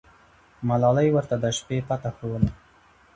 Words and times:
ملالۍ 0.67 1.07
ورته 1.13 1.35
د 1.43 1.45
شپې 1.57 1.77
پته 1.87 2.09
ښووله. 2.15 2.51